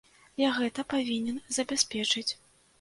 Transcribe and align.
Я 0.43 0.49
гэта 0.55 0.85
павінен 0.95 1.37
забяспечыць. 1.61 2.29